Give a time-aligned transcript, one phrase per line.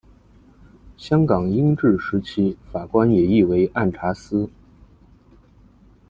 [0.97, 4.49] 香港英治时期法官也译为按察司。